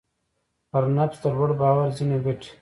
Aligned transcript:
پر 0.71 0.83
نفس 0.97 1.17
د 1.23 1.25
لوړ 1.35 1.49
باور 1.61 1.87
ځينې 1.97 2.17
ګټې. 2.25 2.49